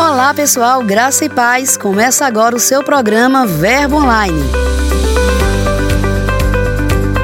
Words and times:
Olá, 0.00 0.32
pessoal, 0.32 0.82
graça 0.82 1.26
e 1.26 1.28
paz. 1.28 1.76
Começa 1.76 2.24
agora 2.24 2.56
o 2.56 2.58
seu 2.58 2.82
programa 2.82 3.46
Verbo 3.46 3.96
Online. 3.96 4.42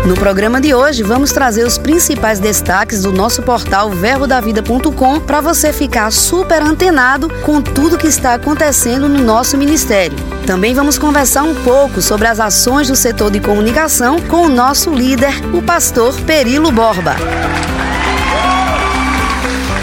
No 0.04 0.14
programa 0.14 0.60
de 0.60 0.74
hoje, 0.74 1.02
vamos 1.02 1.32
trazer 1.32 1.66
os 1.66 1.78
principais 1.78 2.38
destaques 2.38 3.00
do 3.00 3.10
nosso 3.10 3.42
portal 3.42 3.88
verbodavida.com 3.88 5.20
para 5.20 5.40
você 5.40 5.72
ficar 5.72 6.12
super 6.12 6.62
antenado 6.62 7.30
com 7.46 7.62
tudo 7.62 7.96
que 7.96 8.08
está 8.08 8.34
acontecendo 8.34 9.08
no 9.08 9.24
nosso 9.24 9.56
ministério. 9.56 10.18
Também 10.46 10.74
vamos 10.74 10.98
conversar 10.98 11.44
um 11.44 11.54
pouco 11.54 12.02
sobre 12.02 12.28
as 12.28 12.38
ações 12.38 12.88
do 12.88 12.94
setor 12.94 13.30
de 13.30 13.40
comunicação 13.40 14.20
com 14.20 14.42
o 14.42 14.50
nosso 14.50 14.90
líder, 14.90 15.32
o 15.54 15.62
pastor 15.62 16.14
Perilo 16.26 16.70
Borba. 16.70 17.16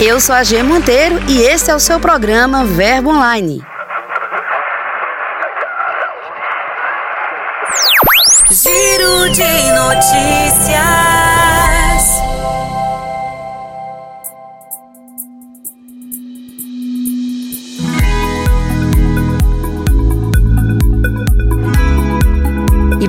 Eu 0.05 0.19
sou 0.19 0.35
a 0.35 0.43
G 0.43 0.61
Monteiro 0.61 1.17
e 1.29 1.43
esse 1.43 1.71
é 1.71 1.75
o 1.75 1.79
seu 1.79 1.97
programa 1.97 2.65
Verbo 2.65 3.09
Online. 3.09 3.63
Giro 8.51 9.29
de 9.29 9.71
notícias. 9.71 10.83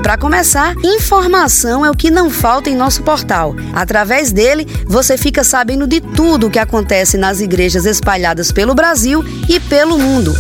Para 0.05 0.19
começar, 0.19 0.75
informação 0.85 1.83
é 1.83 1.91
o 1.91 1.97
que 1.97 2.11
não 2.11 2.29
falta 2.29 2.69
em 2.69 2.77
nosso 2.77 3.03
portal. 3.03 3.57
Através 3.73 4.31
dele, 4.31 4.67
você 4.85 5.17
fica 5.17 5.43
sabendo 5.43 5.87
de 5.87 5.99
tudo 5.99 6.47
o 6.47 6.51
que 6.51 6.59
acontece 6.59 7.17
nas 7.17 7.41
igrejas 7.41 7.87
espalhadas 7.87 8.53
pelo 8.53 8.75
Brasil 8.75 9.25
e 9.49 9.59
pelo 9.59 9.97
mundo. 9.97 10.35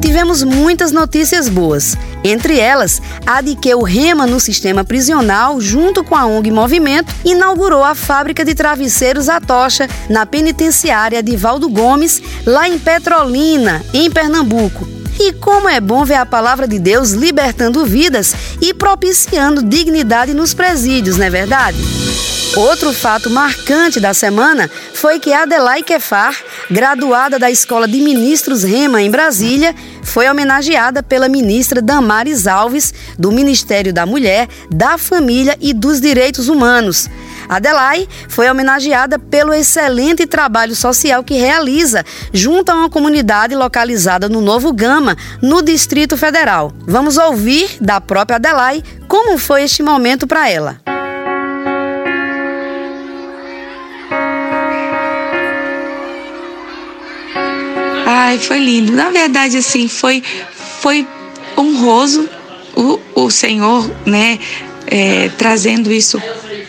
Tivemos 0.00 0.42
muitas 0.42 0.90
notícias 0.90 1.48
boas. 1.48 1.96
Entre 2.24 2.58
elas, 2.58 3.00
a 3.24 3.40
de 3.40 3.54
que 3.54 3.72
o 3.72 3.84
Rema 3.84 4.26
no 4.26 4.40
sistema 4.40 4.82
prisional, 4.82 5.60
junto 5.60 6.02
com 6.02 6.16
a 6.16 6.26
ONG 6.26 6.50
Movimento, 6.50 7.14
inaugurou 7.24 7.84
a 7.84 7.94
fábrica 7.94 8.44
de 8.44 8.56
travesseiros 8.56 9.28
A 9.28 9.40
Tocha 9.40 9.88
na 10.10 10.26
penitenciária 10.26 11.22
de 11.22 11.36
Valdo 11.36 11.68
Gomes, 11.68 12.20
lá 12.44 12.68
em 12.68 12.76
Petrolina, 12.76 13.80
em 13.94 14.10
Pernambuco. 14.10 14.91
E 15.18 15.32
como 15.34 15.68
é 15.68 15.80
bom 15.80 16.04
ver 16.04 16.14
a 16.14 16.26
palavra 16.26 16.66
de 16.66 16.78
Deus 16.78 17.10
libertando 17.10 17.84
vidas 17.84 18.34
e 18.60 18.72
propiciando 18.72 19.62
dignidade 19.62 20.34
nos 20.34 20.54
presídios, 20.54 21.16
não 21.16 21.26
é 21.26 21.30
verdade? 21.30 21.78
Outro 22.56 22.92
fato 22.92 23.30
marcante 23.30 23.98
da 23.98 24.12
semana 24.12 24.70
foi 24.92 25.18
que 25.18 25.32
Adelaide 25.32 25.84
Kefar, 25.84 26.36
graduada 26.70 27.38
da 27.38 27.50
Escola 27.50 27.88
de 27.88 27.98
Ministros 28.00 28.62
Rema 28.62 29.00
em 29.00 29.10
Brasília, 29.10 29.74
foi 30.02 30.28
homenageada 30.28 31.02
pela 31.02 31.30
ministra 31.30 31.80
Damares 31.80 32.46
Alves, 32.46 32.92
do 33.18 33.32
Ministério 33.32 33.92
da 33.92 34.04
Mulher, 34.04 34.48
da 34.70 34.98
Família 34.98 35.56
e 35.62 35.72
dos 35.72 35.98
Direitos 35.98 36.48
Humanos. 36.48 37.08
Adelai 37.48 38.08
foi 38.28 38.50
homenageada 38.50 39.18
pelo 39.18 39.52
excelente 39.52 40.26
trabalho 40.26 40.74
social 40.74 41.22
que 41.24 41.34
realiza 41.34 42.04
junto 42.32 42.70
a 42.70 42.74
uma 42.74 42.90
comunidade 42.90 43.54
localizada 43.54 44.28
no 44.28 44.40
Novo 44.40 44.72
Gama, 44.72 45.16
no 45.40 45.62
Distrito 45.62 46.16
Federal. 46.16 46.72
Vamos 46.86 47.16
ouvir 47.16 47.76
da 47.80 48.00
própria 48.00 48.36
Adelai 48.36 48.82
como 49.08 49.36
foi 49.38 49.64
este 49.64 49.82
momento 49.82 50.26
para 50.26 50.48
ela. 50.48 50.80
Ai, 58.06 58.38
foi 58.38 58.58
lindo. 58.58 58.92
Na 58.92 59.10
verdade, 59.10 59.58
assim, 59.58 59.88
foi, 59.88 60.22
foi 60.80 61.06
honroso 61.56 62.28
o, 62.74 62.98
o 63.14 63.30
Senhor, 63.30 63.90
né, 64.06 64.38
é, 64.86 65.28
trazendo 65.36 65.92
isso 65.92 66.20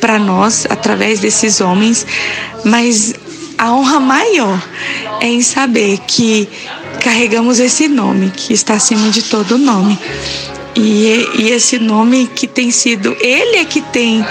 para 0.04 0.20
nós 0.20 0.68
através 0.70 1.22
desses 1.22 1.62
homens, 1.62 2.06
mas 2.66 3.14
a 3.58 3.72
honra 3.72 4.02
maior 4.02 4.62
é 5.22 5.28
em 5.28 5.42
saber 5.42 5.98
que 6.06 6.50
carregamos 7.02 7.58
esse 7.58 7.88
nome 7.88 8.30
que 8.36 8.52
está 8.52 8.74
acima 8.74 9.10
de 9.10 9.24
todo 9.24 9.58
nome. 9.58 9.98
E, 10.76 11.26
e 11.36 11.52
esse 11.52 11.80
nome 11.80 12.30
que 12.36 12.48
tem 12.48 12.70
sido, 12.70 13.16
ele 13.22 13.56
é 13.56 13.64
que 13.64 13.80
tem 13.80 14.26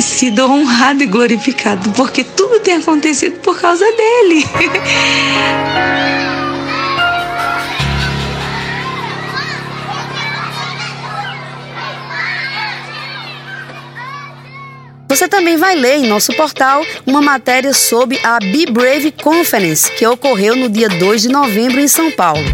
sido 0.00 0.44
honrado 0.44 1.02
e 1.02 1.06
glorificado, 1.06 1.88
porque 1.92 2.22
tudo 2.22 2.60
tem 2.60 2.74
acontecido 2.74 3.40
por 3.40 3.58
causa 3.58 3.86
dele. 3.92 4.44
Você 15.16 15.28
também 15.28 15.56
vai 15.56 15.74
ler 15.74 15.96
em 15.96 16.06
nosso 16.06 16.30
portal 16.34 16.84
uma 17.06 17.22
matéria 17.22 17.72
sobre 17.72 18.20
a 18.22 18.38
Be 18.38 18.66
Brave 18.70 19.10
Conference, 19.10 19.90
que 19.92 20.06
ocorreu 20.06 20.54
no 20.54 20.68
dia 20.68 20.90
2 20.90 21.22
de 21.22 21.28
novembro 21.30 21.80
em 21.80 21.88
São 21.88 22.10
Paulo. 22.10 22.44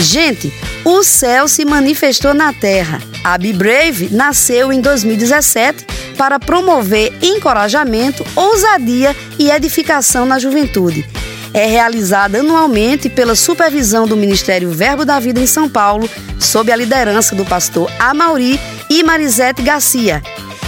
Gente, 0.00 0.54
o 0.84 1.02
céu 1.02 1.48
se 1.48 1.64
manifestou 1.64 2.32
na 2.32 2.52
terra. 2.52 3.02
A 3.24 3.36
Be 3.36 3.52
Brave 3.52 4.08
nasceu 4.12 4.72
em 4.72 4.80
2017 4.80 5.84
para 6.16 6.38
promover 6.38 7.12
encorajamento, 7.20 8.24
ousadia 8.36 9.14
e 9.36 9.50
edificação 9.50 10.24
na 10.24 10.38
juventude. 10.38 11.04
É 11.52 11.66
realizada 11.66 12.38
anualmente 12.38 13.08
pela 13.08 13.34
supervisão 13.34 14.06
do 14.06 14.16
Ministério 14.16 14.70
Verbo 14.70 15.04
da 15.04 15.18
Vida 15.18 15.40
em 15.40 15.46
São 15.46 15.68
Paulo, 15.68 16.08
sob 16.38 16.70
a 16.70 16.76
liderança 16.76 17.34
do 17.34 17.44
pastor 17.44 17.90
Amauri 17.98 18.60
e 18.88 19.02
Marisete 19.02 19.60
Garcia, 19.60 20.22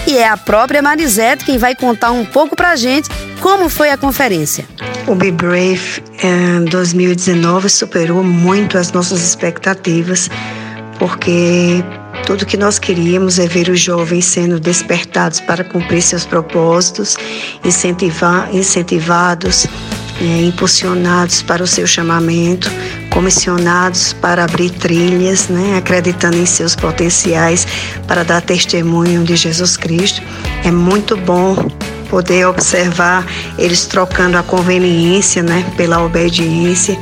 e 0.06 0.16
é 0.18 0.28
a 0.28 0.36
própria 0.36 0.80
Marisete 0.80 1.44
quem 1.44 1.58
vai 1.58 1.74
contar 1.74 2.12
um 2.12 2.24
pouco 2.24 2.54
pra 2.54 2.76
gente 2.76 3.08
como 3.40 3.68
foi 3.68 3.90
a 3.90 3.96
conferência. 3.96 4.64
O 5.06 5.14
Be 5.14 5.30
Brave 5.30 6.02
em 6.22 6.64
2019 6.64 7.68
superou 7.68 8.24
muito 8.24 8.78
as 8.78 8.90
nossas 8.92 9.22
expectativas, 9.22 10.28
porque 10.98 11.84
tudo 12.24 12.46
que 12.46 12.56
nós 12.56 12.78
queríamos 12.78 13.38
é 13.38 13.46
ver 13.46 13.68
os 13.68 13.80
jovens 13.80 14.24
sendo 14.24 14.58
despertados 14.58 15.40
para 15.40 15.62
cumprir 15.62 16.02
seus 16.02 16.24
propósitos, 16.24 17.16
incentivar, 17.64 18.52
incentivados, 18.52 19.66
é, 20.20 20.42
impulsionados 20.42 21.42
para 21.42 21.62
o 21.62 21.66
seu 21.66 21.86
chamamento, 21.86 22.70
comissionados 23.16 24.12
para 24.12 24.44
abrir 24.44 24.69
trilhas, 24.69 25.49
né, 25.49 25.78
acreditando 25.78 26.37
em 26.37 26.44
seus 26.44 26.77
potenciais 26.77 27.66
para 28.06 28.22
dar 28.22 28.43
testemunho 28.43 29.25
de 29.25 29.34
Jesus 29.34 29.75
Cristo. 29.75 30.21
É 30.62 30.71
muito 30.71 31.16
bom 31.16 31.56
poder 32.10 32.47
observar 32.47 33.27
eles 33.56 33.87
trocando 33.87 34.37
a 34.37 34.43
conveniência, 34.43 35.43
né, 35.43 35.65
pela 35.78 36.04
obediência. 36.04 36.94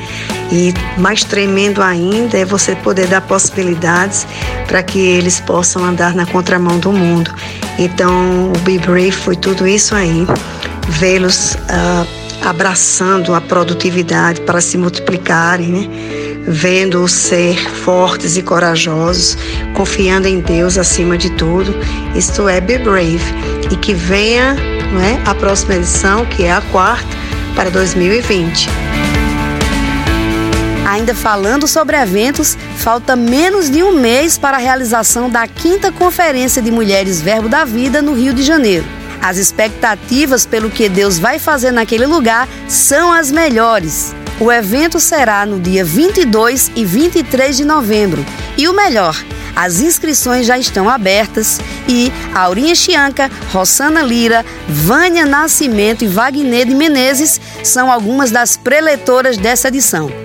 E 0.53 0.73
mais 0.99 1.25
tremendo 1.25 1.83
ainda 1.83 2.39
é 2.39 2.45
você 2.45 2.77
poder 2.77 3.09
dar 3.09 3.23
possibilidades 3.23 4.25
para 4.69 4.85
que 4.85 5.01
eles 5.01 5.41
possam 5.41 5.85
andar 5.85 6.15
na 6.15 6.27
contramão 6.27 6.79
do 6.79 6.93
mundo. 6.93 7.35
Então, 7.77 8.53
o 8.53 8.59
Be 8.61 8.79
Brave 8.79 9.11
foi 9.11 9.35
tudo 9.35 9.67
isso 9.67 9.97
aí. 9.97 10.25
Vê-los 10.91 11.55
uh, 11.55 12.24
abraçando 12.45 13.35
a 13.35 13.41
produtividade 13.41 14.41
para 14.43 14.61
se 14.61 14.77
multiplicarem, 14.77 15.69
né? 15.69 15.89
vendo-os 16.47 17.13
ser 17.13 17.57
fortes 17.71 18.37
e 18.37 18.43
corajosos, 18.43 19.37
confiando 19.75 20.29
em 20.29 20.41
Deus 20.41 20.77
acima 20.77 21.17
de 21.17 21.31
tudo. 21.31 21.75
Isto 22.15 22.49
é 22.49 22.61
Be 22.61 22.79
Brave. 22.79 23.21
E 23.71 23.77
que 23.77 23.95
venha 23.95 24.55
é, 25.03 25.29
a 25.29 25.35
próxima 25.35 25.75
edição, 25.75 26.27
que 26.27 26.45
é 26.45 26.53
a 26.53 26.61
quarta, 26.61 27.09
para 27.55 27.71
2020. 27.71 28.69
Ainda 30.87 31.15
falando 31.15 31.67
sobre 31.67 31.97
eventos, 31.97 32.59
falta 32.77 33.17
menos 33.17 33.71
de 33.71 33.83
um 33.83 33.99
mês 33.99 34.37
para 34.37 34.59
a 34.59 34.61
realização 34.61 35.31
da 35.31 35.47
quinta 35.49 35.91
Conferência 35.91 36.61
de 36.61 36.71
Mulheres 36.71 37.23
Verbo 37.23 37.49
da 37.49 37.65
Vida 37.65 38.03
no 38.03 38.13
Rio 38.13 38.35
de 38.35 38.43
Janeiro. 38.43 38.85
As 39.25 39.39
expectativas 39.39 40.45
pelo 40.45 40.69
que 40.69 40.87
Deus 40.87 41.19
vai 41.19 41.39
fazer 41.39 41.71
naquele 41.71 42.05
lugar 42.05 42.47
são 42.69 43.11
as 43.11 43.33
melhores. 43.33 44.15
O 44.39 44.53
evento 44.53 45.01
será 45.01 45.47
no 45.47 45.59
dia 45.59 45.83
22 45.83 46.71
e 46.77 46.85
23 46.85 47.57
de 47.57 47.65
novembro. 47.65 48.23
E 48.59 48.69
o 48.69 48.75
melhor, 48.75 49.17
as 49.57 49.81
inscrições 49.81 50.45
já 50.45 50.59
estão 50.59 50.91
abertas 50.91 51.59
e 51.89 52.13
Aurinha 52.35 52.75
Chianca, 52.75 53.31
Rossana 53.51 54.03
Lira, 54.03 54.45
Vânia 54.69 55.25
Nascimento 55.25 56.05
e 56.05 56.07
Wagner 56.07 56.67
de 56.67 56.75
Menezes 56.75 57.41
são 57.63 57.91
algumas 57.91 58.31
das 58.31 58.59
preletoras 58.59 59.39
dessa 59.39 59.69
edição. 59.69 60.24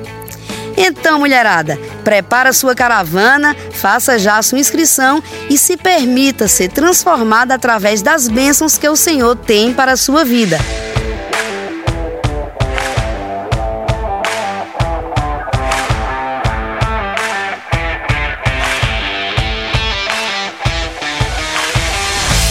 Então, 0.82 1.20
mulherada, 1.20 1.78
prepara 2.06 2.54
sua 2.54 2.74
caravana, 2.74 3.54
faça 3.74 4.18
já 4.18 4.42
sua 4.42 4.60
inscrição 4.60 5.22
e 5.50 5.58
se 5.58 5.76
permita 5.76 6.48
ser 6.48 6.70
transformada 6.70 7.54
através 7.54 8.02
das 8.02 8.30
bênçãos 8.30 8.78
que 8.78 8.88
o 8.88 8.96
Senhor 8.96 9.36
tem 9.36 9.74
para 9.74 9.92
a 9.92 9.98
sua 9.98 10.24
vida. 10.24 10.58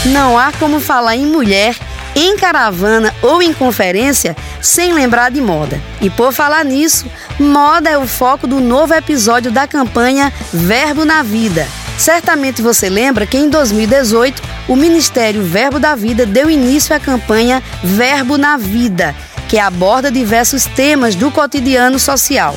Não 0.05 0.37
há 0.37 0.51
como 0.51 0.79
falar 0.79 1.15
em 1.15 1.25
mulher, 1.25 1.75
em 2.15 2.37
caravana 2.37 3.11
ou 3.23 3.41
em 3.41 3.53
conferência 3.53 4.35
sem 4.61 4.93
lembrar 4.93 5.31
de 5.31 5.41
moda. 5.41 5.81
E 6.01 6.09
por 6.09 6.31
falar 6.31 6.63
nisso, 6.65 7.05
moda 7.39 7.89
é 7.89 7.97
o 7.97 8.07
foco 8.07 8.45
do 8.45 8.59
novo 8.59 8.93
episódio 8.93 9.51
da 9.51 9.67
campanha 9.67 10.31
Verbo 10.53 11.05
na 11.05 11.23
Vida. 11.23 11.67
Certamente 11.97 12.61
você 12.61 12.89
lembra 12.89 13.25
que 13.25 13.37
em 13.37 13.49
2018 13.49 14.41
o 14.67 14.75
Ministério 14.75 15.43
Verbo 15.43 15.79
da 15.79 15.95
Vida 15.95 16.25
deu 16.25 16.49
início 16.49 16.95
à 16.95 16.99
campanha 16.99 17.63
Verbo 17.83 18.37
na 18.37 18.57
Vida, 18.57 19.15
que 19.47 19.57
aborda 19.57 20.11
diversos 20.11 20.65
temas 20.65 21.15
do 21.15 21.31
cotidiano 21.31 21.97
social. 21.97 22.55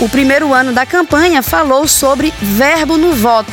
O 0.00 0.08
primeiro 0.08 0.52
ano 0.54 0.72
da 0.72 0.86
campanha 0.86 1.42
falou 1.42 1.86
sobre 1.86 2.32
verbo 2.40 2.96
no 2.96 3.12
voto. 3.12 3.52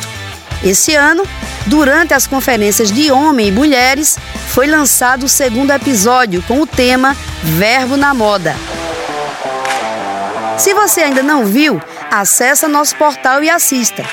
Esse 0.64 0.94
ano, 0.94 1.24
durante 1.66 2.14
as 2.14 2.26
conferências 2.26 2.90
de 2.90 3.10
homem 3.10 3.48
e 3.48 3.52
mulheres, 3.52 4.18
foi 4.48 4.66
lançado 4.66 5.24
o 5.24 5.28
segundo 5.28 5.72
episódio 5.72 6.42
com 6.48 6.60
o 6.60 6.66
tema 6.66 7.14
Verbo 7.42 7.96
na 7.96 8.14
Moda. 8.14 8.56
Se 10.58 10.74
você 10.74 11.02
ainda 11.02 11.22
não 11.22 11.46
viu, 11.46 11.80
acesse 12.10 12.66
nosso 12.66 12.96
portal 12.96 13.42
e 13.44 13.48
assista. 13.48 14.04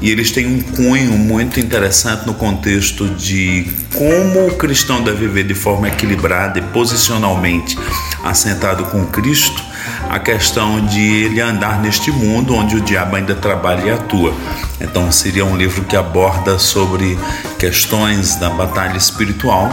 e 0.00 0.10
eles 0.10 0.30
têm 0.30 0.46
um 0.46 0.62
cunho 0.62 1.12
muito 1.12 1.60
interessante 1.60 2.26
no 2.26 2.32
contexto 2.32 3.06
de 3.10 3.66
como 3.94 4.46
o 4.46 4.54
cristão 4.56 5.04
deve 5.04 5.26
viver 5.26 5.44
de 5.44 5.54
forma 5.54 5.88
equilibrada 5.88 6.58
e 6.58 6.62
posicionalmente 6.62 7.76
assentado 8.24 8.84
com 8.84 9.04
Cristo 9.04 9.75
a 10.08 10.18
questão 10.18 10.84
de 10.86 11.00
ele 11.00 11.40
andar 11.40 11.80
neste 11.80 12.10
mundo 12.10 12.54
onde 12.54 12.76
o 12.76 12.80
diabo 12.80 13.16
ainda 13.16 13.34
trabalha 13.34 13.86
e 13.86 13.90
atua. 13.90 14.34
Então, 14.80 15.10
seria 15.10 15.44
um 15.44 15.56
livro 15.56 15.84
que 15.84 15.96
aborda 15.96 16.58
sobre 16.58 17.18
questões 17.58 18.36
da 18.36 18.50
batalha 18.50 18.96
espiritual, 18.96 19.68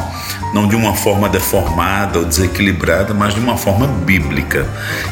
não 0.54 0.68
de 0.68 0.76
uma 0.76 0.96
forma 0.96 1.30
deformada 1.30 2.20
ou 2.20 2.26
desequilibrada, 2.26 3.14
mas 3.14 3.34
de 3.34 3.40
uma 3.40 3.58
forma 3.58 3.88
bíblica. 3.88 4.68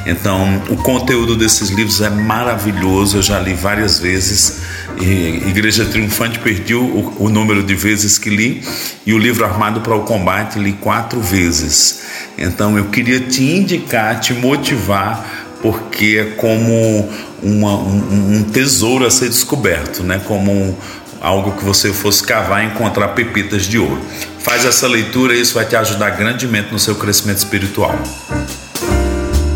Então, 0.06 0.62
o 0.70 0.78
conteúdo 0.78 1.36
desses 1.36 1.70
livros 1.70 2.02
é 2.02 2.10
maravilhoso, 2.10 3.18
eu 3.18 3.22
já 3.22 3.40
li 3.40 3.54
várias 3.54 4.00
vezes. 4.00 4.60
Igreja 5.00 5.86
Triunfante 5.86 6.40
perdi 6.40 6.76
o, 6.76 7.14
o 7.18 7.30
número 7.30 7.64
de 7.64 7.74
vezes 7.74 8.18
que 8.18 8.30
li, 8.30 8.64
e 9.06 9.14
o 9.14 9.18
livro 9.18 9.46
Armado 9.46 9.82
para 9.82 9.96
o 9.96 10.02
Combate 10.02 10.60
li 10.60 10.74
quatro 10.74 11.20
vezes. 11.20 12.02
Então, 12.38 12.78
eu 12.78 12.86
queria 12.86 13.20
te 13.20 13.44
indicar, 13.44 14.20
te 14.20 14.34
motivar 14.34 15.42
porque 15.62 16.18
é 16.20 16.26
como 16.36 17.10
uma, 17.42 17.78
um, 17.78 18.38
um, 18.38 18.44
tesouro 18.44 19.06
a 19.06 19.12
ser 19.12 19.30
descoberto, 19.30 20.04
né? 20.04 20.20
como 20.26 20.78
algo 21.22 21.52
que 21.52 21.64
você 21.64 21.94
fosse 21.94 22.24
cavar 22.24 22.64
e 22.64 22.68
encontrar 22.68 23.10
pepitas 23.10 23.64
de 23.64 23.78
ouro. 23.78 24.02
Faz 24.40 24.66
essa 24.66 24.88
leitura 24.88 25.36
e 25.36 25.42
isso 25.42 25.54
vai 25.54 25.66
te 25.66 25.76
ajudar 25.76 26.10
grandemente 26.12 26.72
no 26.72 26.80
seu 26.80 26.96
crescimento 26.96 27.38
espiritual. 27.38 27.94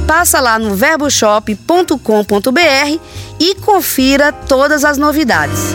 Passa 0.07 0.39
lá 0.39 0.59
no 0.59 0.75
verboshop.com.br 0.75 2.99
e 3.39 3.55
confira 3.55 4.31
todas 4.31 4.85
as 4.85 4.99
novidades. 4.99 5.73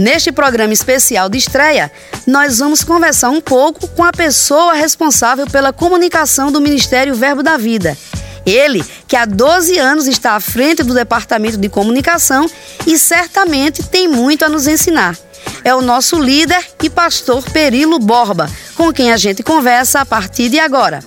Neste 0.00 0.32
programa 0.32 0.72
especial 0.72 1.28
de 1.28 1.36
estreia, 1.36 1.92
nós 2.26 2.58
vamos 2.58 2.84
conversar 2.84 3.30
um 3.30 3.40
pouco 3.40 3.88
com 3.88 4.04
a 4.04 4.12
pessoa 4.12 4.74
responsável 4.74 5.46
pela 5.46 5.72
comunicação 5.72 6.52
do 6.52 6.60
Ministério 6.60 7.14
Verbo 7.14 7.42
da 7.42 7.56
Vida. 7.56 7.96
Ele, 8.44 8.84
que 9.06 9.16
há 9.16 9.24
12 9.24 9.78
anos 9.78 10.06
está 10.06 10.32
à 10.32 10.40
frente 10.40 10.82
do 10.82 10.94
Departamento 10.94 11.56
de 11.56 11.68
Comunicação 11.68 12.48
e 12.86 12.98
certamente 12.98 13.82
tem 13.82 14.08
muito 14.08 14.44
a 14.44 14.48
nos 14.48 14.66
ensinar. 14.66 15.16
É 15.64 15.74
o 15.74 15.82
nosso 15.82 16.18
líder 16.18 16.64
e 16.82 16.88
pastor 16.88 17.42
Perilo 17.50 17.98
Borba, 17.98 18.50
com 18.76 18.92
quem 18.92 19.12
a 19.12 19.16
gente 19.16 19.42
conversa 19.42 20.00
a 20.00 20.06
partir 20.06 20.48
de 20.48 20.58
agora. 20.58 21.02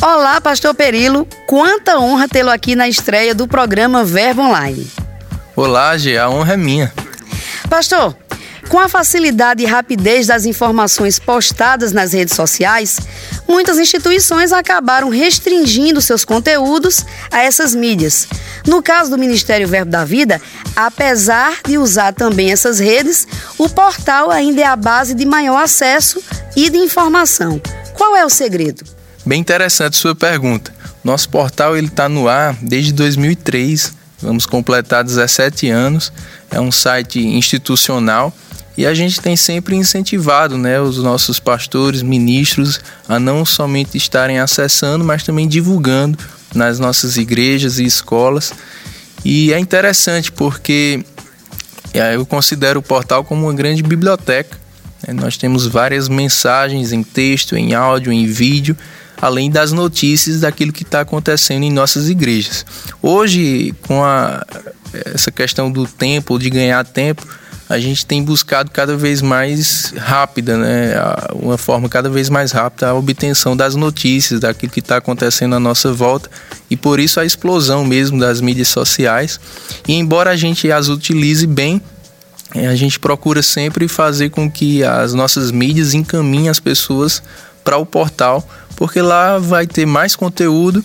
Olá, 0.00 0.40
pastor 0.40 0.74
Perilo, 0.74 1.26
quanta 1.46 1.98
honra 1.98 2.28
tê-lo 2.28 2.50
aqui 2.50 2.76
na 2.76 2.88
estreia 2.88 3.34
do 3.34 3.48
programa 3.48 4.04
Verbo 4.04 4.42
Online. 4.42 4.88
Olá, 5.56 5.96
Gê, 5.98 6.16
a 6.16 6.28
honra 6.28 6.54
é 6.54 6.56
minha. 6.56 6.92
Pastor, 7.68 8.16
com 8.68 8.78
a 8.78 8.88
facilidade 8.88 9.62
e 9.62 9.66
rapidez 9.66 10.26
das 10.26 10.44
informações 10.44 11.18
postadas 11.18 11.92
nas 11.92 12.12
redes 12.12 12.34
sociais, 12.34 13.00
muitas 13.48 13.78
instituições 13.78 14.52
acabaram 14.52 15.08
restringindo 15.08 16.00
seus 16.00 16.24
conteúdos 16.24 17.04
a 17.30 17.40
essas 17.40 17.74
mídias. 17.74 18.28
No 18.66 18.82
caso 18.82 19.10
do 19.10 19.18
Ministério 19.18 19.66
Verbo 19.66 19.90
da 19.90 20.04
Vida, 20.04 20.40
apesar 20.76 21.60
de 21.66 21.78
usar 21.78 22.12
também 22.12 22.52
essas 22.52 22.78
redes, 22.78 23.26
o 23.56 23.68
portal 23.68 24.30
ainda 24.30 24.60
é 24.60 24.66
a 24.66 24.76
base 24.76 25.14
de 25.14 25.24
maior 25.24 25.62
acesso 25.62 26.22
e 26.54 26.68
de 26.68 26.76
informação. 26.78 27.60
Qual 27.94 28.14
é 28.14 28.24
o 28.24 28.30
segredo? 28.30 28.84
Bem 29.24 29.40
interessante 29.40 29.96
sua 29.96 30.14
pergunta. 30.14 30.72
Nosso 31.02 31.28
portal 31.28 31.76
ele 31.76 31.86
está 31.86 32.08
no 32.08 32.28
ar 32.28 32.56
desde 32.60 32.92
2003 32.92 33.98
Vamos 34.20 34.46
completar 34.46 35.04
17 35.04 35.70
anos. 35.70 36.12
É 36.50 36.60
um 36.60 36.72
site 36.72 37.20
institucional 37.20 38.34
e 38.78 38.86
a 38.86 38.94
gente 38.94 39.20
tem 39.20 39.34
sempre 39.34 39.74
incentivado 39.74 40.56
né, 40.56 40.80
os 40.80 40.98
nossos 40.98 41.40
pastores, 41.40 42.00
ministros, 42.00 42.78
a 43.08 43.18
não 43.18 43.44
somente 43.44 43.98
estarem 43.98 44.38
acessando, 44.38 45.04
mas 45.04 45.24
também 45.24 45.48
divulgando 45.48 46.16
nas 46.54 46.78
nossas 46.78 47.16
igrejas 47.16 47.80
e 47.80 47.84
escolas. 47.84 48.52
E 49.24 49.52
é 49.52 49.58
interessante 49.58 50.30
porque 50.30 51.04
é, 51.92 52.14
eu 52.14 52.24
considero 52.24 52.78
o 52.78 52.82
portal 52.82 53.24
como 53.24 53.46
uma 53.46 53.52
grande 53.52 53.82
biblioteca. 53.82 54.56
Né. 55.04 55.12
Nós 55.12 55.36
temos 55.36 55.66
várias 55.66 56.08
mensagens 56.08 56.92
em 56.92 57.02
texto, 57.02 57.56
em 57.56 57.74
áudio, 57.74 58.12
em 58.12 58.26
vídeo, 58.26 58.76
além 59.20 59.50
das 59.50 59.72
notícias 59.72 60.42
daquilo 60.42 60.72
que 60.72 60.84
está 60.84 61.00
acontecendo 61.00 61.64
em 61.64 61.72
nossas 61.72 62.08
igrejas. 62.08 62.64
Hoje, 63.02 63.74
com 63.88 64.04
a, 64.04 64.46
essa 65.12 65.32
questão 65.32 65.68
do 65.68 65.84
tempo, 65.84 66.38
de 66.38 66.48
ganhar 66.48 66.84
tempo, 66.84 67.26
a 67.68 67.78
gente 67.78 68.06
tem 68.06 68.22
buscado 68.22 68.70
cada 68.70 68.96
vez 68.96 69.20
mais 69.20 69.92
rápida, 69.96 70.56
né? 70.56 70.94
Uma 71.34 71.58
forma 71.58 71.88
cada 71.88 72.08
vez 72.08 72.30
mais 72.30 72.50
rápida 72.50 72.88
a 72.88 72.94
obtenção 72.94 73.54
das 73.54 73.74
notícias, 73.74 74.40
daquilo 74.40 74.72
que 74.72 74.80
está 74.80 74.96
acontecendo 74.96 75.54
à 75.54 75.60
nossa 75.60 75.92
volta 75.92 76.30
e 76.70 76.76
por 76.76 76.98
isso 76.98 77.20
a 77.20 77.26
explosão 77.26 77.84
mesmo 77.84 78.18
das 78.18 78.40
mídias 78.40 78.68
sociais. 78.68 79.38
E 79.86 79.92
embora 79.92 80.30
a 80.30 80.36
gente 80.36 80.72
as 80.72 80.88
utilize 80.88 81.46
bem, 81.46 81.80
é, 82.54 82.66
a 82.66 82.74
gente 82.74 82.98
procura 82.98 83.42
sempre 83.42 83.86
fazer 83.86 84.30
com 84.30 84.50
que 84.50 84.82
as 84.82 85.12
nossas 85.12 85.50
mídias 85.50 85.92
encaminhem 85.92 86.48
as 86.48 86.58
pessoas 86.58 87.22
para 87.62 87.76
o 87.76 87.84
portal, 87.84 88.48
porque 88.76 89.02
lá 89.02 89.36
vai 89.36 89.66
ter 89.66 89.84
mais 89.84 90.16
conteúdo 90.16 90.82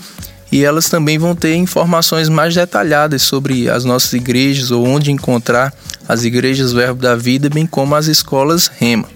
e 0.54 0.64
elas 0.64 0.88
também 0.88 1.18
vão 1.18 1.36
ter 1.36 1.56
informações 1.56 2.30
mais 2.30 2.54
detalhadas 2.54 3.24
sobre 3.24 3.68
as 3.72 3.84
nossas 3.84 4.14
igrejas 4.14 4.70
ou 4.70 4.86
onde 4.86 5.12
encontrar 5.12 5.74
as 6.08 6.26
igrejas 6.26 6.72
Verbo 6.72 7.02
da 7.02 7.16
Vida, 7.16 7.50
bem 7.50 7.66
como 7.66 7.96
as 7.96 8.06
escolas 8.06 8.68
Rema. 8.68 9.10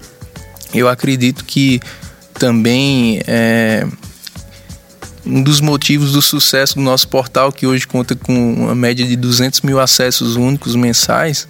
Eu 0.74 0.90
acredito 0.90 1.46
que 1.46 1.80
também 2.34 3.22
é, 3.28 3.86
um 5.24 5.44
dos 5.44 5.62
motivos 5.62 6.14
do 6.14 6.24
sucesso 6.24 6.74
do 6.74 6.82
nosso 6.82 7.08
portal, 7.08 7.52
que 7.52 7.68
hoje 7.68 7.86
conta 7.86 8.16
com 8.16 8.54
uma 8.56 8.74
média 8.74 9.06
de 9.06 9.16
200 9.16 9.62
mil 9.62 9.80
acessos 9.80 10.38
únicos 10.38 10.76
mensais, 10.76 11.48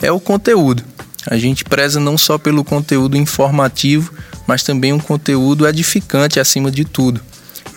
é 0.00 0.12
o 0.12 0.20
conteúdo. 0.20 0.84
A 1.26 1.36
gente 1.36 1.64
preza 1.64 1.98
não 1.98 2.16
só 2.16 2.38
pelo 2.38 2.62
conteúdo 2.62 3.16
informativo, 3.16 4.14
mas 4.46 4.62
também 4.62 4.92
um 4.92 5.00
conteúdo 5.00 5.66
edificante 5.66 6.38
acima 6.38 6.70
de 6.70 6.84
tudo. 6.84 7.20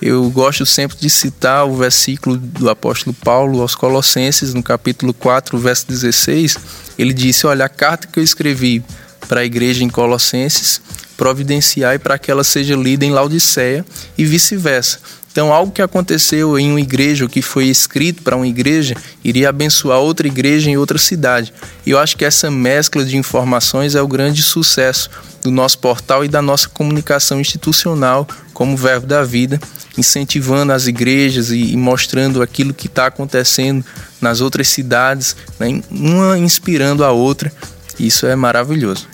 Eu 0.01 0.29
gosto 0.29 0.65
sempre 0.65 0.97
de 0.97 1.09
citar 1.09 1.65
o 1.65 1.75
versículo 1.75 2.37
do 2.37 2.69
apóstolo 2.69 3.15
Paulo 3.23 3.61
aos 3.61 3.75
Colossenses, 3.75 4.53
no 4.53 4.61
capítulo 4.61 5.13
4, 5.13 5.57
verso 5.57 5.87
16. 5.87 6.57
Ele 6.97 7.13
disse: 7.13 7.47
Olha, 7.47 7.65
a 7.65 7.69
carta 7.69 8.07
que 8.07 8.19
eu 8.19 8.23
escrevi 8.23 8.83
para 9.27 9.41
a 9.41 9.45
igreja 9.45 9.83
em 9.83 9.89
Colossenses, 9.89 10.81
providenciai 11.17 11.97
para 11.97 12.17
que 12.19 12.29
ela 12.29 12.43
seja 12.43 12.75
lida 12.75 13.03
em 13.03 13.11
Laodiceia 13.11 13.83
e 14.17 14.23
vice-versa. 14.23 14.99
Então, 15.31 15.53
algo 15.53 15.71
que 15.71 15.83
aconteceu 15.83 16.57
em 16.57 16.71
uma 16.71 16.81
igreja, 16.81 17.25
o 17.25 17.29
que 17.29 17.43
foi 17.43 17.65
escrito 17.65 18.23
para 18.23 18.35
uma 18.35 18.47
igreja, 18.47 18.95
iria 19.23 19.49
abençoar 19.49 19.99
outra 19.99 20.25
igreja 20.25 20.69
em 20.69 20.77
outra 20.77 20.97
cidade. 20.97 21.53
E 21.85 21.91
eu 21.91 21.99
acho 21.99 22.17
que 22.17 22.25
essa 22.25 22.49
mescla 22.49 23.05
de 23.05 23.17
informações 23.17 23.93
é 23.93 24.01
o 24.01 24.07
grande 24.07 24.41
sucesso 24.41 25.11
do 25.43 25.51
nosso 25.51 25.77
portal 25.77 26.25
e 26.25 26.27
da 26.27 26.41
nossa 26.41 26.67
comunicação 26.67 27.39
institucional 27.39 28.27
como 28.57 28.75
Verbo 28.75 29.05
da 29.05 29.23
Vida, 29.23 29.59
incentivando 29.95 30.73
as 30.73 30.87
igrejas 30.87 31.51
e, 31.51 31.77
mostrando 31.77 32.41
aquilo 32.41 32.73
que 32.73 32.87
está 32.87 33.05
acontecendo 33.05 33.85
nas 34.19 34.41
outras 34.41 34.67
cidades, 34.67 35.35
né? 35.59 35.79
uma 35.91 36.39
inspirando 36.39 37.05
a 37.05 37.11
outra. 37.11 37.53
Isso 37.99 38.25
é 38.25 38.35
maravilhoso. 38.35 39.07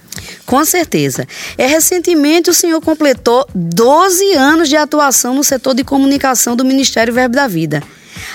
Com 0.46 0.64
certeza. 0.64 1.28
É, 1.58 1.68
recentemente 1.68 2.50
o 2.50 2.54
senhor 2.54 2.80
completou 2.80 3.46
12 3.54 4.34
anos 4.34 4.70
de 4.70 4.78
atuação 4.78 5.36
no 5.36 5.44
setor 5.44 5.76
de 5.76 5.84
comunicação 5.84 6.56
do 6.56 6.64
Ministério 6.64 7.14
Verbo 7.14 7.36
da 7.36 7.46
Vida. 7.46 7.84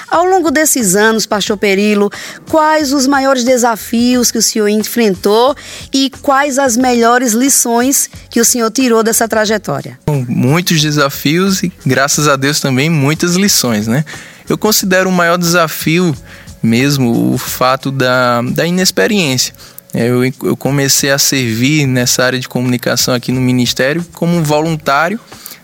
Ao 0.08 0.24
longo 0.24 0.50
desses 0.50 0.96
anos, 0.96 1.26
Pastor 1.26 1.56
Perilo, 1.56 2.10
quais 2.48 2.92
os 2.92 3.06
maiores 3.06 3.44
desafios 3.44 4.30
que 4.30 4.38
o 4.38 4.42
senhor 4.42 4.68
enfrentou 4.68 5.54
e 5.92 6.10
quais 6.22 6.58
as 6.58 6.76
melhores 6.76 7.32
lições 7.32 8.08
que 8.30 8.40
o 8.40 8.44
senhor 8.44 8.70
tirou 8.70 9.02
dessa 9.02 9.28
trajetória? 9.28 9.98
Muitos 10.28 10.80
desafios 10.80 11.62
e, 11.62 11.72
graças 11.84 12.28
a 12.28 12.36
Deus, 12.36 12.60
também 12.60 12.88
muitas 12.88 13.34
lições, 13.34 13.86
né? 13.86 14.04
Eu 14.48 14.56
considero 14.56 15.10
o 15.10 15.12
maior 15.12 15.36
desafio 15.36 16.16
mesmo 16.62 17.34
o 17.34 17.38
fato 17.38 17.90
da, 17.90 18.42
da 18.42 18.66
inexperiência. 18.66 19.54
Eu, 19.94 20.24
eu 20.24 20.56
comecei 20.56 21.10
a 21.10 21.18
servir 21.18 21.86
nessa 21.86 22.24
área 22.24 22.38
de 22.38 22.48
comunicação 22.48 23.14
aqui 23.14 23.32
no 23.32 23.40
Ministério 23.40 24.04
como 24.12 24.42
voluntário 24.42 25.18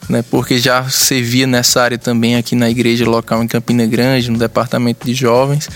né, 0.09 0.25
porque 0.31 0.59
já 0.59 0.89
servia 0.89 1.47
nessa 1.47 1.83
área 1.83 1.99
também 1.99 2.37
aqui 2.37 2.55
na 2.55 2.69
igreja 2.69 3.05
local 3.05 3.43
em 3.43 3.49
Campina 3.49 3.87
Grande, 3.87 4.31
no 4.31 4.39
departamento 4.39 5.07
de 5.07 5.15
jovens, 5.15 5.69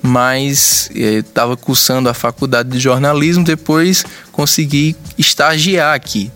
mas 0.00 0.90
estava 0.94 1.54
eh, 1.54 1.58
cursando 1.60 2.08
a 2.08 2.14
faculdade 2.14 2.68
de 2.68 2.78
jornalismo, 2.78 3.44
depois 3.44 4.04
consegui 4.30 4.94
estagiar 5.16 5.94
aqui. 5.94 6.30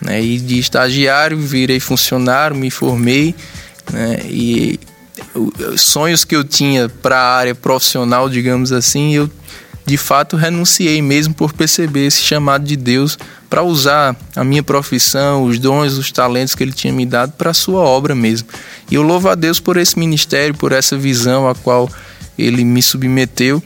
Né, 0.00 0.22
e 0.22 0.38
de 0.38 0.58
estagiário 0.58 1.38
virei 1.38 1.78
funcionário, 1.78 2.56
me 2.56 2.70
formei, 2.70 3.34
né, 3.92 4.20
e 4.24 4.80
sonhos 5.76 6.24
que 6.24 6.34
eu 6.34 6.42
tinha 6.42 6.88
para 6.88 7.18
a 7.18 7.36
área 7.36 7.54
profissional, 7.54 8.28
digamos 8.28 8.72
assim, 8.72 9.14
eu 9.14 9.30
de 9.90 9.96
fato 9.96 10.36
renunciei 10.36 11.02
mesmo 11.02 11.34
por 11.34 11.52
perceber 11.52 12.06
esse 12.06 12.22
chamado 12.22 12.64
de 12.64 12.76
Deus 12.76 13.18
para 13.48 13.64
usar 13.64 14.14
a 14.36 14.44
minha 14.44 14.62
profissão, 14.62 15.42
os 15.42 15.58
dons, 15.58 15.94
os 15.94 16.12
talentos 16.12 16.54
que 16.54 16.62
ele 16.62 16.72
tinha 16.72 16.92
me 16.92 17.04
dado 17.04 17.32
para 17.32 17.50
a 17.50 17.54
sua 17.54 17.80
obra 17.80 18.14
mesmo. 18.14 18.46
E 18.88 18.94
eu 18.94 19.02
louvo 19.02 19.28
a 19.28 19.34
Deus 19.34 19.58
por 19.58 19.76
esse 19.76 19.98
ministério, 19.98 20.54
por 20.54 20.70
essa 20.70 20.96
visão 20.96 21.48
a 21.48 21.56
qual 21.56 21.90
ele 22.38 22.64
me 22.64 22.80
submeteu, 22.80 23.60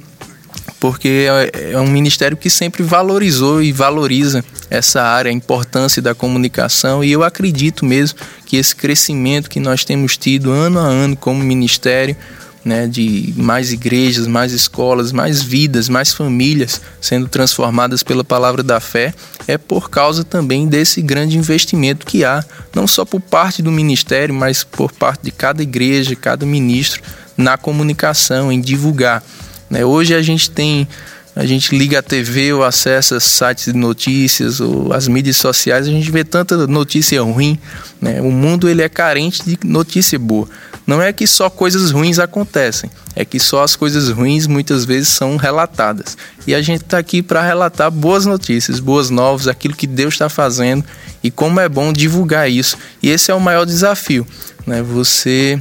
porque 0.81 1.27
é, 1.53 1.73
é 1.73 1.79
um 1.79 1.89
ministério 1.89 2.39
que 2.39 2.49
sempre 2.49 2.83
valorizou 2.83 3.63
e 3.63 3.71
valoriza 3.71 4.43
essa 4.71 5.03
área, 5.03 5.29
a 5.29 5.35
importância 5.35 6.01
da 6.01 6.15
comunicação, 6.15 7.05
e 7.05 7.13
eu 7.13 7.23
acredito 7.23 7.85
mesmo 7.85 8.19
que 8.47 8.57
esse 8.57 8.75
crescimento 8.75 9.51
que 9.51 9.61
nós 9.61 9.85
temos 9.85 10.17
tido 10.17 10.51
ano 10.51 10.79
a 10.79 10.85
ano 10.85 11.17
como 11.17 11.45
ministério 11.45 12.17
né, 12.65 12.87
de 12.87 13.35
mais 13.37 13.73
igrejas, 13.73 14.27
mais 14.27 14.53
escolas, 14.53 15.13
mais 15.13 15.43
vidas, 15.43 15.89
mais 15.89 16.13
famílias 16.15 16.81
sendo 17.01 17.29
transformadas 17.29 18.03
pela 18.03 18.25
palavra 18.25 18.63
da 18.63 18.81
fé, 18.81 19.13
é 19.47 19.59
por 19.59 19.91
causa 19.91 20.25
também 20.25 20.67
desse 20.67 21.03
grande 21.03 21.37
investimento 21.37 22.07
que 22.07 22.25
há, 22.25 22.43
não 22.75 22.87
só 22.87 23.05
por 23.05 23.21
parte 23.21 23.63
do 23.63 23.71
ministério, 23.71 24.35
mas 24.35 24.65
por 24.65 24.91
parte 24.91 25.25
de 25.25 25.31
cada 25.31 25.63
igreja, 25.63 26.17
cada 26.17 26.47
ministro, 26.47 27.03
na 27.37 27.59
comunicação, 27.59 28.51
em 28.51 28.61
divulgar. 28.61 29.23
Né? 29.69 29.85
Hoje 29.85 30.15
a 30.15 30.23
gente 30.23 30.51
tem 30.51 30.89
a 31.37 31.45
gente 31.45 31.77
liga 31.77 31.99
a 31.99 32.03
TV 32.03 32.53
ou 32.53 32.63
acessa 32.63 33.19
sites 33.19 33.73
de 33.73 33.79
notícias 33.79 34.61
ou 34.61 34.93
as 34.93 35.09
mídias 35.09 35.37
sociais, 35.37 35.89
a 35.89 35.91
gente 35.91 36.09
vê 36.09 36.23
tanta 36.23 36.65
notícia 36.69 37.21
ruim. 37.21 37.59
Né? 38.01 38.21
O 38.21 38.31
mundo 38.31 38.69
ele 38.69 38.83
é 38.83 38.89
carente 38.89 39.43
de 39.45 39.59
notícia 39.65 40.17
boa. 40.17 40.49
Não 40.87 41.01
é 41.01 41.13
que 41.13 41.27
só 41.27 41.49
coisas 41.49 41.91
ruins 41.91 42.19
acontecem, 42.19 42.91
é 43.17 43.25
que 43.25 43.41
só 43.41 43.63
as 43.63 43.75
coisas 43.75 44.11
ruins 44.11 44.47
muitas 44.47 44.85
vezes 44.85 45.09
são 45.09 45.37
relatadas. 45.37 46.17
E 46.47 46.55
a 46.55 46.61
gente 46.61 46.83
está 46.83 46.99
aqui 46.99 47.23
para 47.23 47.43
relatar 47.43 47.91
boas 47.91 48.27
notícias, 48.27 48.81
boas 48.81 49.09
novas, 49.09 49.49
aquilo 49.49 49.75
que 49.75 49.87
Deus 49.87 50.15
está 50.15 50.29
fazendo 50.29 50.85
e 51.23 51.31
como 51.31 51.59
é 51.59 51.69
bom 51.69 51.93
divulgar 51.93 52.51
isso. 52.51 52.77
E 53.03 53.09
esse 53.09 53.31
é 53.31 53.35
o 53.35 53.41
maior 53.41 53.65
desafio, 53.65 54.27
né? 54.67 54.83
Você 54.83 55.61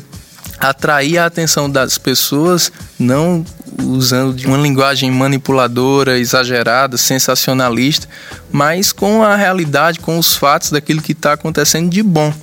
atrair 0.60 1.18
a 1.18 1.26
atenção 1.26 1.70
das 1.70 1.98
pessoas, 1.98 2.72
não 3.00 3.46
usando 3.82 4.36
de 4.36 4.46
uma 4.46 4.58
linguagem 4.58 5.10
manipuladora, 5.10 6.20
exagerada, 6.20 6.98
sensacionalista, 6.98 8.08
mas 8.52 8.92
com 8.92 9.24
a 9.24 9.36
realidade, 9.36 10.00
com 10.00 10.18
os 10.18 10.36
fatos 10.36 10.70
daquilo 10.70 11.02
que 11.02 11.14
está 11.14 11.34
acontecendo 11.34 11.90
de 11.90 12.04
bom 12.04 12.34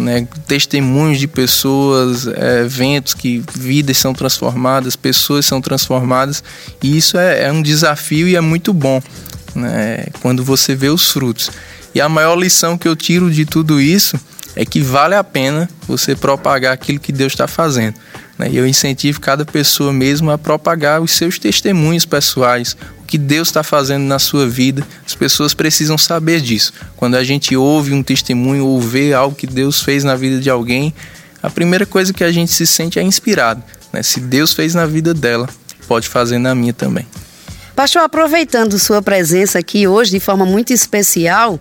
né, 0.00 0.26
testemunhos 0.46 1.18
de 1.18 1.28
pessoas, 1.28 2.26
é, 2.26 2.60
eventos 2.60 3.14
que 3.14 3.42
vidas 3.54 3.98
são 3.98 4.12
transformadas, 4.12 4.96
pessoas 4.96 5.46
são 5.46 5.60
transformadas, 5.60 6.42
e 6.82 6.96
isso 6.96 7.18
é, 7.18 7.44
é 7.44 7.52
um 7.52 7.62
desafio 7.62 8.26
e 8.26 8.36
é 8.36 8.40
muito 8.40 8.72
bom 8.72 9.02
né, 9.54 10.06
quando 10.20 10.42
você 10.42 10.74
vê 10.74 10.88
os 10.88 11.10
frutos. 11.10 11.50
E 11.94 12.00
a 12.00 12.08
maior 12.08 12.36
lição 12.36 12.78
que 12.78 12.86
eu 12.86 12.94
tiro 12.96 13.30
de 13.30 13.44
tudo 13.44 13.80
isso 13.80 14.18
é 14.56 14.64
que 14.64 14.80
vale 14.80 15.14
a 15.14 15.22
pena 15.22 15.68
você 15.86 16.14
propagar 16.14 16.72
aquilo 16.72 16.98
que 16.98 17.12
Deus 17.12 17.32
está 17.32 17.46
fazendo. 17.46 17.94
Né? 18.38 18.50
E 18.50 18.56
eu 18.56 18.66
incentivo 18.66 19.20
cada 19.20 19.44
pessoa 19.44 19.92
mesmo 19.92 20.30
a 20.30 20.38
propagar 20.38 21.00
os 21.00 21.12
seus 21.12 21.38
testemunhos 21.38 22.04
pessoais, 22.04 22.76
o 23.00 23.04
que 23.04 23.18
Deus 23.18 23.48
está 23.48 23.62
fazendo 23.62 24.04
na 24.04 24.18
sua 24.18 24.48
vida. 24.48 24.86
As 25.06 25.14
pessoas 25.14 25.54
precisam 25.54 25.98
saber 25.98 26.40
disso. 26.40 26.72
Quando 26.96 27.16
a 27.16 27.24
gente 27.24 27.56
ouve 27.56 27.92
um 27.92 28.02
testemunho 28.02 28.66
ou 28.66 28.80
vê 28.80 29.12
algo 29.12 29.36
que 29.36 29.46
Deus 29.46 29.82
fez 29.82 30.04
na 30.04 30.16
vida 30.16 30.40
de 30.40 30.50
alguém, 30.50 30.94
a 31.42 31.50
primeira 31.50 31.86
coisa 31.86 32.12
que 32.12 32.24
a 32.24 32.32
gente 32.32 32.52
se 32.52 32.66
sente 32.66 32.98
é 32.98 33.02
inspirado. 33.02 33.62
Né? 33.92 34.02
Se 34.02 34.20
Deus 34.20 34.52
fez 34.52 34.74
na 34.74 34.86
vida 34.86 35.14
dela, 35.14 35.48
pode 35.86 36.08
fazer 36.08 36.38
na 36.38 36.54
minha 36.54 36.72
também. 36.72 37.06
Pastor, 37.80 38.02
aproveitando 38.02 38.78
sua 38.78 39.00
presença 39.00 39.58
aqui 39.58 39.88
hoje 39.88 40.10
de 40.10 40.20
forma 40.20 40.44
muito 40.44 40.70
especial 40.70 41.58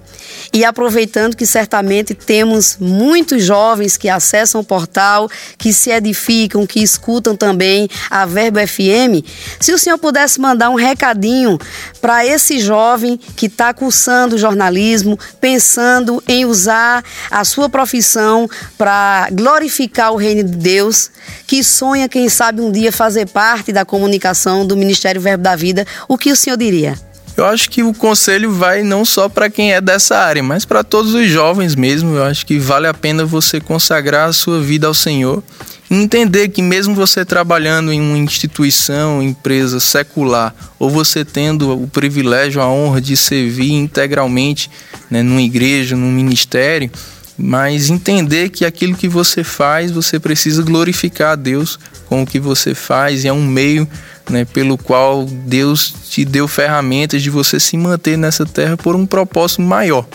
e 0.52 0.66
aproveitando 0.66 1.34
que 1.34 1.46
certamente 1.46 2.14
temos 2.14 2.76
muitos 2.78 3.42
jovens 3.42 3.96
que 3.96 4.10
acessam 4.10 4.60
o 4.60 4.64
portal, 4.66 5.30
que 5.58 5.72
se 5.72 5.92
edificam, 5.92 6.68
que 6.68 6.84
escutam 6.84 7.38
também 7.38 7.88
a 8.12 8.26
Verbo 8.26 8.60
FM, 8.60 9.26
se 9.62 9.72
o 9.72 9.80
senhor 9.80 9.98
pudesse 9.98 10.42
mandar 10.42 10.70
um 10.70 10.76
recadinho 10.76 11.58
para 12.02 12.26
esse 12.26 12.60
jovem 12.60 13.20
que 13.36 13.48
está 13.48 13.74
cursando 13.74 14.38
jornalismo, 14.38 15.18
pensando 15.40 16.24
em 16.28 16.46
usar 16.46 17.04
a 17.30 17.44
sua 17.44 17.70
profissão 17.70 18.50
para 18.78 19.28
glorificar 19.32 20.14
o 20.14 20.18
reino 20.18 20.44
de 20.44 20.56
Deus, 20.56 21.12
que 21.46 21.64
sonha, 21.64 22.08
quem 22.08 22.30
sabe, 22.30 22.62
um 22.62 22.72
dia 22.72 22.92
fazer 22.92 23.28
parte 23.28 23.72
da 23.72 23.86
comunicação 23.86 24.66
do 24.66 24.78
Ministério 24.78 25.22
Verbo 25.22 25.44
da 25.44 25.56
Vida, 25.56 25.86
o 26.08 26.18
que 26.18 26.32
o 26.32 26.36
senhor 26.36 26.58
diria? 26.58 27.09
Eu 27.40 27.46
acho 27.46 27.70
que 27.70 27.82
o 27.82 27.94
conselho 27.94 28.52
vai 28.52 28.84
não 28.84 29.06
só 29.06 29.30
para 29.30 29.50
quem 29.50 29.72
é 29.72 29.80
dessa 29.80 30.18
área, 30.18 30.44
mas 30.44 30.66
para 30.66 30.84
todos 30.84 31.14
os 31.14 31.26
jovens 31.30 31.74
mesmo. 31.74 32.18
Eu 32.18 32.26
acho 32.26 32.46
que 32.46 32.60
vale 32.60 32.86
a 32.86 32.94
pena 32.94 33.24
você 33.24 33.62
consagrar 33.62 34.28
a 34.28 34.34
sua 34.34 34.60
vida 34.62 34.88
ao 34.88 34.94
Senhor 34.94 35.42
entender 35.90 36.50
que 36.50 36.62
mesmo 36.62 36.94
você 36.94 37.24
trabalhando 37.24 37.94
em 37.94 38.02
uma 38.02 38.18
instituição, 38.18 39.24
empresa 39.24 39.80
secular, 39.80 40.54
ou 40.78 40.90
você 40.90 41.24
tendo 41.24 41.82
o 41.82 41.88
privilégio, 41.88 42.62
a 42.62 42.68
honra 42.68 43.00
de 43.00 43.16
servir 43.16 43.72
integralmente 43.72 44.70
né, 45.10 45.24
numa 45.24 45.42
igreja, 45.42 45.96
num 45.96 46.12
ministério, 46.12 46.92
mas 47.38 47.90
entender 47.90 48.50
que 48.50 48.66
aquilo 48.66 48.98
que 48.98 49.08
você 49.08 49.46
faz, 49.46 49.92
você 49.92 50.20
precisa 50.20 50.62
glorificar 50.62 51.32
a 51.32 51.36
Deus 51.36 51.80
com 52.06 52.22
o 52.22 52.28
que 52.28 52.38
você 52.38 52.76
faz 52.76 53.24
e 53.24 53.30
é 53.30 53.34
um 53.34 53.46
meio 53.46 53.88
né, 54.30 54.46
pelo 54.46 54.78
qual 54.78 55.26
Deus 55.26 55.94
te 56.10 56.24
deu 56.24 56.48
ferramentas 56.48 57.22
de 57.22 57.30
você 57.30 57.60
se 57.60 57.76
manter 57.76 58.18
nessa 58.18 58.46
terra 58.46 58.78
por 58.78 58.96
um 58.96 59.06
propósito 59.06 59.62
maior, 59.62 60.06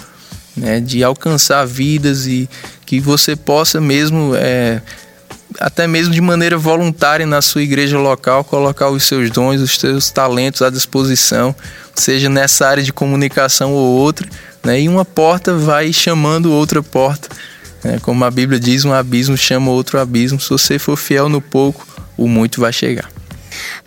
né, 0.57 0.81
de 0.81 1.03
alcançar 1.03 1.67
vidas 1.67 2.27
e 2.27 2.49
que 2.87 3.01
você 3.01 3.35
possa 3.35 3.81
mesmo, 3.81 4.33
é, 4.37 4.81
até 5.59 5.87
mesmo 5.87 6.15
de 6.15 6.21
maneira 6.21 6.57
voluntária 6.57 7.27
na 7.27 7.43
sua 7.43 7.63
igreja 7.63 7.99
local, 7.99 8.45
colocar 8.45 8.89
os 8.89 9.05
seus 9.05 9.31
dons, 9.31 9.61
os 9.61 9.77
seus 9.77 10.11
talentos 10.11 10.63
à 10.63 10.71
disposição, 10.71 11.55
seja 11.95 12.29
nessa 12.29 12.69
área 12.69 12.83
de 12.83 12.93
comunicação 12.93 13.73
ou 13.73 13.99
outra, 13.99 14.29
né, 14.63 14.81
e 14.81 14.89
uma 14.89 15.05
porta 15.05 15.55
vai 15.55 15.93
chamando 15.93 16.53
outra 16.53 16.83
porta. 16.83 17.29
Né, 17.83 17.99
como 18.01 18.25
a 18.25 18.31
Bíblia 18.31 18.59
diz, 18.59 18.85
um 18.85 18.95
abismo 18.95 19.37
chama 19.37 19.71
outro 19.71 20.01
abismo. 20.01 20.41
Se 20.41 20.49
você 20.49 20.79
for 20.79 20.97
fiel 20.97 21.29
no 21.29 21.41
pouco, 21.41 21.87
o 22.17 22.27
muito 22.27 22.61
vai 22.61 22.73
chegar. 22.73 23.14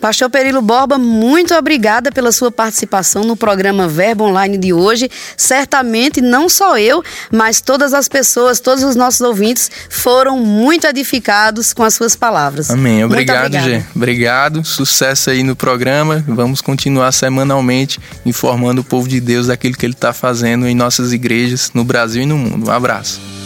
Pastor 0.00 0.30
Perilo 0.30 0.62
Borba, 0.62 0.98
muito 0.98 1.54
obrigada 1.54 2.10
pela 2.12 2.32
sua 2.32 2.50
participação 2.50 3.24
no 3.24 3.36
programa 3.36 3.88
Verbo 3.88 4.24
Online 4.24 4.56
de 4.56 4.72
hoje. 4.72 5.10
Certamente 5.36 6.20
não 6.20 6.48
só 6.48 6.78
eu, 6.78 7.02
mas 7.30 7.60
todas 7.60 7.94
as 7.94 8.08
pessoas, 8.08 8.60
todos 8.60 8.84
os 8.84 8.96
nossos 8.96 9.20
ouvintes 9.20 9.70
foram 9.90 10.38
muito 10.38 10.86
edificados 10.86 11.72
com 11.72 11.82
as 11.82 11.94
suas 11.94 12.14
palavras. 12.14 12.70
Amém. 12.70 13.04
Obrigado, 13.04 13.58
Gê. 13.58 13.82
Obrigado. 13.94 14.64
Sucesso 14.64 15.30
aí 15.30 15.42
no 15.42 15.56
programa. 15.56 16.24
Vamos 16.26 16.60
continuar 16.60 17.12
semanalmente 17.12 18.00
informando 18.24 18.80
o 18.80 18.84
povo 18.84 19.08
de 19.08 19.20
Deus 19.20 19.48
daquilo 19.48 19.76
que 19.76 19.86
ele 19.86 19.94
está 19.94 20.12
fazendo 20.12 20.66
em 20.66 20.74
nossas 20.74 21.12
igrejas 21.12 21.70
no 21.74 21.84
Brasil 21.84 22.22
e 22.22 22.26
no 22.26 22.36
mundo. 22.36 22.68
Um 22.68 22.72
abraço. 22.72 23.37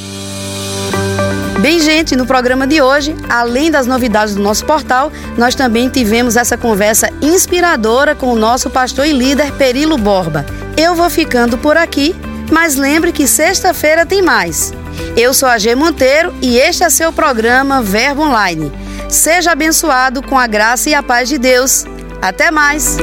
Bem, 1.63 1.79
gente, 1.79 2.17
no 2.17 2.27
programa 2.27 2.67
de 2.67 2.83
hoje, 2.83 3.15
além 3.29 3.71
das 3.71 3.87
novidades 3.87 4.35
do 4.35 4.43
nosso 4.43 4.67
portal, 4.67 5.13
nós 5.39 5.55
também 5.55 5.89
tivemos 5.89 6.37
essa 6.37 6.59
conversa 6.59 7.09
inspiradora 7.23 8.17
com 8.17 8.33
o 8.33 8.37
nosso 8.37 8.69
pastor 8.69 9.07
e 9.07 9.13
líder 9.13 9.53
Perilo 9.53 9.97
Borba. 9.97 10.45
Eu 10.77 10.97
vou 10.97 11.09
ficando 11.09 11.57
por 11.57 11.77
aqui, 11.77 12.17
mas 12.51 12.75
lembre 12.75 13.13
que 13.13 13.29
sexta-feira 13.29 14.05
tem 14.05 14.21
mais. 14.21 14.73
Eu 15.17 15.33
sou 15.33 15.49
a 15.49 15.57
G 15.57 15.77
Monteiro 15.77 16.35
e 16.43 16.59
este 16.59 16.83
é 16.83 16.91
seu 16.91 17.13
programa 17.13 17.81
Verbo 17.81 18.23
Online. 18.23 18.73
Seja 19.09 19.53
abençoado 19.53 20.21
com 20.21 20.37
a 20.37 20.49
graça 20.49 20.91
e 20.91 20.95
a 20.95 21.03
paz 21.03 21.29
de 21.29 21.39
Deus. 21.39 21.85
Até 22.21 22.51
mais! 22.51 22.97